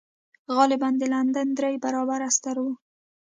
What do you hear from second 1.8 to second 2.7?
برابره ستر و.